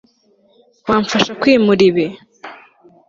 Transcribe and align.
Wamfasha 0.89 1.31
kwimura 1.41 1.83
ibi 1.89 2.05